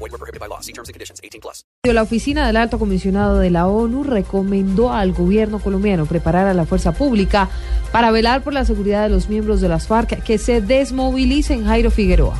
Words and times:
Void 0.00 0.12
were 0.12 0.18
prohibited 0.18 0.40
by 0.40 0.48
law. 0.48 0.60
See 0.60 0.72
terms 0.72 0.88
and 0.88 0.94
conditions. 0.94 1.20
18 1.22 1.40
plus. 1.40 1.64
La 1.84 2.02
oficina 2.02 2.46
del 2.46 2.56
alto 2.56 2.78
comisionado 2.78 3.38
de 3.38 3.50
la 3.50 3.66
ONU 3.66 4.02
recomendó 4.04 4.92
al 4.92 5.12
gobierno 5.12 5.58
colombiano 5.60 6.06
preparar 6.06 6.46
a 6.46 6.54
la 6.54 6.64
fuerza 6.64 6.92
pública 6.92 7.48
para 7.92 8.10
velar 8.10 8.42
por 8.42 8.52
la 8.52 8.64
seguridad 8.64 9.02
de 9.02 9.10
los 9.10 9.28
miembros 9.28 9.60
de 9.60 9.68
las 9.68 9.86
FARC 9.86 10.22
que 10.22 10.38
se 10.38 10.60
desmovilicen 10.60 11.66
Jairo 11.66 11.90
Figueroa. 11.90 12.34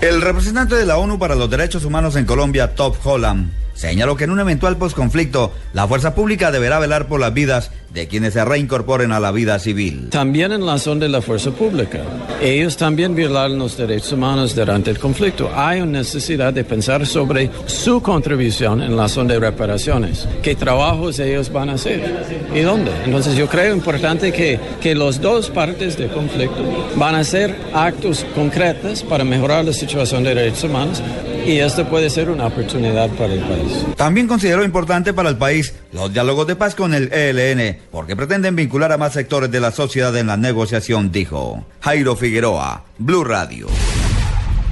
El 0.00 0.20
representante 0.22 0.76
de 0.76 0.86
la 0.86 0.98
ONU 0.98 1.18
para 1.18 1.34
los 1.34 1.50
Derechos 1.50 1.84
Humanos 1.84 2.14
en 2.16 2.24
Colombia, 2.24 2.74
Top 2.74 2.96
Holland, 3.04 3.50
señaló 3.74 4.16
que 4.16 4.24
en 4.24 4.30
un 4.30 4.40
eventual 4.40 4.76
posconflicto, 4.76 5.52
la 5.72 5.88
fuerza 5.88 6.14
pública 6.14 6.50
deberá 6.50 6.78
velar 6.78 7.08
por 7.08 7.18
las 7.20 7.34
vidas 7.34 7.72
de 7.92 8.06
quienes 8.06 8.34
se 8.34 8.44
reincorporen 8.44 9.12
a 9.12 9.20
la 9.20 9.32
vida 9.32 9.58
civil. 9.58 10.08
También 10.10 10.52
en 10.52 10.64
la 10.64 10.78
zona 10.78 11.00
de 11.00 11.08
la 11.08 11.22
fuerza 11.22 11.50
pública. 11.50 12.02
Ellos 12.40 12.76
también 12.76 13.14
violaron 13.14 13.58
los 13.58 13.76
derechos 13.76 14.12
humanos 14.12 14.54
durante 14.54 14.90
el 14.90 14.98
conflicto. 14.98 15.50
Hay 15.54 15.80
una 15.80 15.98
necesidad 15.98 16.52
de 16.52 16.64
pensar 16.64 17.06
sobre 17.06 17.50
su 17.66 18.02
contribución 18.02 18.82
en 18.82 18.96
la 18.96 19.08
zona 19.08 19.34
de 19.34 19.40
reparaciones. 19.40 20.28
¿Qué 20.42 20.54
trabajos 20.54 21.18
ellos 21.18 21.52
van 21.52 21.70
a 21.70 21.72
hacer? 21.74 22.48
¿Y 22.54 22.60
dónde? 22.60 22.92
Entonces 23.04 23.36
yo 23.36 23.48
creo 23.48 23.74
importante 23.74 24.32
que, 24.32 24.58
que 24.80 24.94
las 24.94 25.20
dos 25.20 25.50
partes 25.50 25.96
del 25.96 26.10
conflicto 26.10 26.62
van 26.96 27.14
a 27.14 27.20
hacer 27.20 27.56
actos 27.74 28.24
concretos 28.34 29.02
para 29.02 29.24
mejorar 29.24 29.64
la 29.64 29.72
situación 29.72 30.22
de 30.24 30.34
derechos 30.34 30.64
humanos 30.64 31.02
y 31.48 31.60
esto 31.60 31.88
puede 31.88 32.10
ser 32.10 32.28
una 32.28 32.46
oportunidad 32.46 33.08
para 33.10 33.32
el 33.32 33.40
país. 33.40 33.84
También 33.96 34.28
consideró 34.28 34.62
importante 34.64 35.14
para 35.14 35.30
el 35.30 35.36
país 35.36 35.72
los 35.92 36.12
diálogos 36.12 36.46
de 36.46 36.56
paz 36.56 36.74
con 36.74 36.92
el 36.92 37.10
ELN, 37.12 37.77
porque 37.90 38.16
pretenden 38.16 38.56
vincular 38.56 38.92
a 38.92 38.98
más 38.98 39.12
sectores 39.12 39.50
de 39.50 39.60
la 39.60 39.70
sociedad 39.70 40.16
en 40.16 40.26
la 40.26 40.36
negociación, 40.36 41.10
dijo 41.12 41.64
Jairo 41.80 42.16
Figueroa, 42.16 42.84
Blue 42.98 43.24
Radio. 43.24 43.66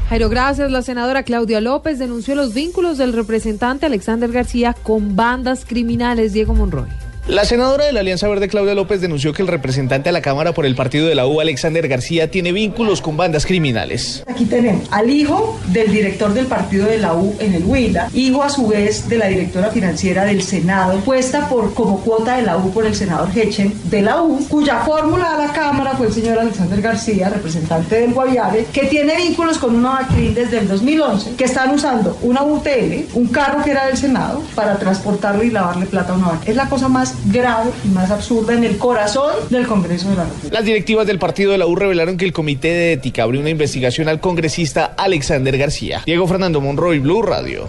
Jairo, 0.09 0.29
gracias. 0.29 0.71
La 0.71 0.83
senadora 0.83 1.25
Claudia 1.25 1.61
López 1.61 1.99
denunció 1.99 2.37
los 2.37 2.55
vínculos 2.55 2.97
del 2.97 3.12
representante 3.12 3.87
Alexander 3.87 4.31
García 4.31 4.75
con 4.83 5.17
bandas 5.17 5.65
criminales. 5.65 6.33
Diego 6.33 6.55
Monroy. 6.55 7.06
La 7.29 7.45
senadora 7.45 7.85
de 7.85 7.93
la 7.93 8.01
Alianza 8.01 8.29
Verde, 8.29 8.47
Claudia 8.47 8.77
López, 8.77 9.01
denunció 9.01 9.33
que 9.33 9.43
el 9.43 9.49
representante 9.49 10.09
a 10.09 10.13
la 10.13 10.23
Cámara 10.23 10.53
por 10.55 10.65
el 10.65 10.77
partido 10.77 11.09
de 11.09 11.17
la 11.17 11.27
U, 11.27 11.41
Alexander 11.41 11.89
García, 11.89 12.31
tiene 12.31 12.53
vínculos 12.53 13.03
con 13.03 13.17
bandas 13.17 13.47
criminales. 13.47 14.23
Aquí 14.29 14.45
tenemos 14.45 14.87
al 14.93 15.11
hijo 15.11 15.59
del 15.67 15.91
director 15.91 16.33
del 16.35 16.47
partido 16.47 16.87
de 16.87 16.99
la 16.99 17.15
U 17.15 17.35
en 17.41 17.55
el 17.55 17.65
Huila, 17.65 18.11
hijo 18.15 18.45
a 18.45 18.49
su 18.49 18.69
vez 18.69 19.09
de 19.09 19.19
la 19.19 19.27
directora 19.27 19.71
financiera 19.71 20.25
del 20.25 20.41
Senado, 20.41 21.01
puesta 21.01 21.49
por 21.49 21.75
como 21.75 21.99
cuota 21.99 22.37
de 22.37 22.43
la 22.43 22.59
U 22.59 22.71
por 22.71 22.87
el 22.87 22.95
senador 22.95 23.29
Hechen 23.37 23.75
de 23.91 24.03
la 24.03 24.23
U, 24.23 24.47
cuya 24.49 24.85
fórmula 24.85 25.35
a 25.35 25.47
la 25.49 25.53
Cámara 25.53 25.97
fue 25.97 26.07
el 26.07 26.13
señor 26.13 26.39
Alexander 26.39 26.81
García, 26.81 27.29
representante 27.29 28.03
del 28.03 28.15
Guaviare, 28.15 28.67
que 28.73 28.87
tiene 28.87 29.17
vínculos 29.17 29.59
con 29.59 29.75
una 29.75 29.97
actriz 29.97 30.33
desde 30.33 30.59
el 30.59 30.69
2011, 30.69 31.35
que 31.35 31.45
están 31.45 31.75
usando 31.75 32.17
una 32.23 32.45
UTL, 32.45 33.09
un 33.15 33.27
carro 33.27 33.65
que 33.65 33.73
era 33.73 33.87
del 33.89 33.97
Senado, 33.97 34.45
para 34.55 34.79
transportarlo 34.79 35.43
y 35.43 35.51
lavarle 35.51 35.87
plata 35.87 36.13
a 36.13 36.17
una 36.17 36.29
vaca. 36.29 36.43
Es 36.47 36.55
la 36.55 36.69
cosa 36.69 36.87
más 36.87 37.16
grave 37.27 37.70
y 37.84 37.89
más 37.89 38.11
absurda 38.11 38.55
en 38.55 38.64
el 38.64 38.78
corazón 38.78 39.33
del 39.50 39.67
Congreso 39.67 40.11
de 40.11 40.17
la 40.17 40.25
República. 40.25 40.55
Las 40.55 40.64
directivas 40.64 41.06
del 41.06 41.19
partido 41.19 41.53
de 41.53 41.59
la 41.59 41.66
U 41.66 41.75
revelaron 41.75 42.16
que 42.16 42.25
el 42.25 42.32
Comité 42.32 42.69
de 42.69 42.93
Ética 42.93 43.22
abrió 43.22 43.41
una 43.41 43.50
investigación 43.50 44.09
al 44.09 44.21
congresista 44.21 44.94
Alexander 44.97 45.56
García. 45.56 46.03
Diego 46.06 46.26
Fernando 46.26 46.60
Monroy, 46.60 46.99
Blue 46.99 47.22
Radio. 47.22 47.69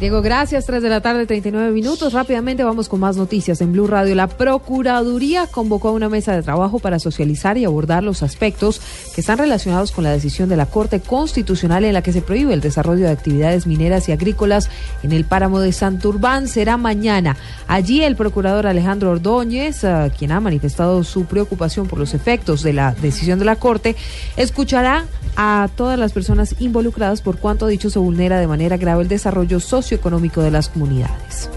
Diego, 0.00 0.22
gracias. 0.22 0.64
3 0.64 0.82
de 0.82 0.88
la 0.88 1.02
tarde, 1.02 1.26
39 1.26 1.72
minutos. 1.72 2.14
Rápidamente 2.14 2.64
vamos 2.64 2.88
con 2.88 3.00
más 3.00 3.18
noticias 3.18 3.60
en 3.60 3.72
Blue 3.72 3.86
Radio. 3.86 4.14
La 4.14 4.28
Procuraduría 4.28 5.46
convocó 5.46 5.88
a 5.88 5.92
una 5.92 6.08
mesa 6.08 6.34
de 6.34 6.42
trabajo 6.42 6.78
para 6.78 6.98
socializar 6.98 7.58
y 7.58 7.66
abordar 7.66 8.02
los 8.02 8.22
aspectos 8.22 8.80
que 9.14 9.20
están 9.20 9.36
relacionados 9.36 9.92
con 9.92 10.02
la 10.04 10.10
decisión 10.10 10.48
de 10.48 10.56
la 10.56 10.64
Corte 10.64 11.00
Constitucional 11.00 11.84
en 11.84 11.92
la 11.92 12.00
que 12.00 12.14
se 12.14 12.22
prohíbe 12.22 12.54
el 12.54 12.62
desarrollo 12.62 13.04
de 13.04 13.10
actividades 13.10 13.66
mineras 13.66 14.08
y 14.08 14.12
agrícolas 14.12 14.70
en 15.02 15.12
el 15.12 15.26
páramo 15.26 15.60
de 15.60 15.70
Santurbán. 15.70 16.48
Será 16.48 16.78
mañana. 16.78 17.36
Allí 17.68 18.02
el 18.02 18.16
procurador 18.16 18.66
Alejandro 18.66 19.10
Ordóñez, 19.10 19.84
uh, 19.84 20.10
quien 20.18 20.32
ha 20.32 20.40
manifestado 20.40 21.04
su 21.04 21.26
preocupación 21.26 21.88
por 21.88 21.98
los 21.98 22.14
efectos 22.14 22.62
de 22.62 22.72
la 22.72 22.92
decisión 23.02 23.38
de 23.38 23.44
la 23.44 23.56
Corte, 23.56 23.96
escuchará 24.38 25.04
a 25.36 25.68
todas 25.76 25.98
las 25.98 26.12
personas 26.12 26.56
involucradas 26.58 27.20
por 27.20 27.36
cuanto 27.36 27.66
dicho 27.66 27.90
se 27.90 27.98
vulnera 27.98 28.40
de 28.40 28.46
manera 28.46 28.78
grave 28.78 29.02
el 29.02 29.08
desarrollo 29.08 29.60
socioeconómico 29.90 30.40
de 30.42 30.50
las 30.52 30.68
comunidades. 30.68 31.50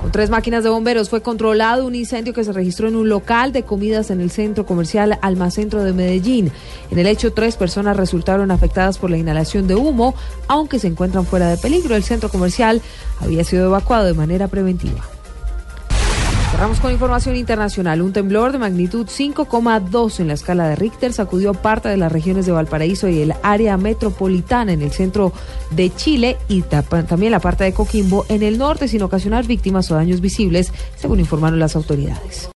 Con 0.00 0.12
tres 0.12 0.30
máquinas 0.30 0.64
de 0.64 0.70
bomberos 0.70 1.10
fue 1.10 1.22
controlado 1.22 1.86
un 1.86 1.94
incendio 1.94 2.32
que 2.32 2.44
se 2.44 2.52
registró 2.52 2.88
en 2.88 2.96
un 2.96 3.08
local 3.08 3.52
de 3.52 3.64
comidas 3.64 4.10
en 4.10 4.20
el 4.20 4.30
centro 4.30 4.64
comercial 4.64 5.18
Almacentro 5.22 5.82
de 5.82 5.92
Medellín. 5.92 6.52
En 6.90 6.98
el 6.98 7.06
hecho, 7.06 7.32
tres 7.32 7.56
personas 7.56 7.96
resultaron 7.96 8.50
afectadas 8.50 8.98
por 8.98 9.10
la 9.10 9.18
inhalación 9.18 9.66
de 9.66 9.74
humo, 9.74 10.14
aunque 10.46 10.78
se 10.78 10.86
encuentran 10.86 11.26
fuera 11.26 11.48
de 11.48 11.56
peligro. 11.56 11.94
El 11.94 12.04
centro 12.04 12.28
comercial 12.28 12.80
había 13.20 13.44
sido 13.44 13.66
evacuado 13.66 14.06
de 14.06 14.14
manera 14.14 14.48
preventiva. 14.48 15.17
Cerramos 16.50 16.80
con 16.80 16.92
información 16.92 17.36
internacional. 17.36 18.00
Un 18.00 18.12
temblor 18.12 18.52
de 18.52 18.58
magnitud 18.58 19.06
5,2 19.06 20.20
en 20.20 20.28
la 20.28 20.34
escala 20.34 20.68
de 20.68 20.76
Richter 20.76 21.12
sacudió 21.12 21.52
parte 21.52 21.88
de 21.88 21.96
las 21.96 22.10
regiones 22.10 22.46
de 22.46 22.52
Valparaíso 22.52 23.08
y 23.08 23.20
el 23.20 23.34
área 23.42 23.76
metropolitana 23.76 24.72
en 24.72 24.82
el 24.82 24.90
centro 24.90 25.32
de 25.70 25.94
Chile 25.94 26.38
y 26.48 26.62
también 26.62 27.32
la 27.32 27.40
parte 27.40 27.64
de 27.64 27.74
Coquimbo 27.74 28.24
en 28.28 28.42
el 28.42 28.56
norte 28.56 28.88
sin 28.88 29.02
ocasionar 29.02 29.46
víctimas 29.46 29.90
o 29.90 29.94
daños 29.94 30.20
visibles, 30.20 30.72
según 30.96 31.20
informaron 31.20 31.58
las 31.58 31.76
autoridades. 31.76 32.46